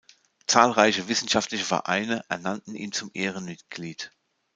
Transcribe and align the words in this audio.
Zahlreiche 0.47 1.09
wissenschaftliche 1.09 1.63
Vereine 1.63 2.23
ernannten 2.27 2.73
ihn 2.73 2.91
zum 2.91 3.11
Ehrenmitglied. 3.13 4.11